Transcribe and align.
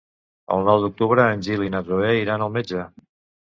El 0.55 0.65
nou 0.69 0.79
d'octubre 0.85 1.27
en 1.35 1.45
Gil 1.49 1.67
i 1.67 1.71
na 1.77 1.85
Zoè 1.93 2.11
iran 2.25 2.49
al 2.49 2.59
metge. 2.59 2.91